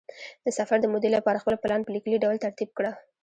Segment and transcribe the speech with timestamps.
[0.45, 2.91] د سفر د مودې لپاره خپل پلان په لیکلي ډول ترتیب کړه.